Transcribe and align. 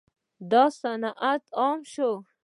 دا 0.51 0.63
صنعت 0.81 1.43
عام 1.59 1.79
شو. 1.93 2.11